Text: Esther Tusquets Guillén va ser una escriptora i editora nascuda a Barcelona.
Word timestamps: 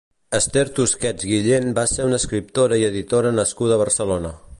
Esther 0.35 0.63
Tusquets 0.77 1.27
Guillén 1.31 1.69
va 1.79 1.83
ser 1.91 2.07
una 2.11 2.19
escriptora 2.21 2.79
i 2.85 2.87
editora 2.89 3.35
nascuda 3.41 3.77
a 3.77 3.83
Barcelona. 3.83 4.33